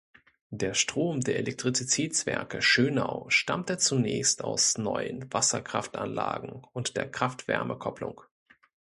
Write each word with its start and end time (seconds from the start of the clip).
Der 0.49 0.73
Strom 0.73 1.19
der 1.21 1.37
Elektrizitätswerke 1.37 2.63
Schönau 2.63 3.29
stammte 3.29 3.77
zunächst 3.77 4.43
aus 4.43 4.79
neuen 4.79 5.31
Wasserkraftanlagen 5.31 6.63
und 6.73 6.97
der 6.97 7.07
Kraft-Wärme-Kopplung. 7.07 8.21